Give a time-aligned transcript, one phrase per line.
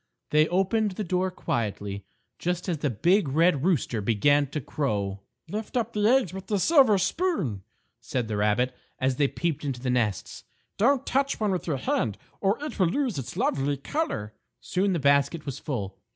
[0.31, 2.05] They opened the door quietly,
[2.39, 5.19] just as the big Red Rooster began to crow.
[5.47, 7.61] "Lift up the eggs with the silver spoon,"
[7.99, 10.43] said the rabbit, as they peeped into the nests;
[10.77, 14.99] "don't touch one with your hand or it will lose its lovely color." Soon the
[14.99, 15.99] basket was full.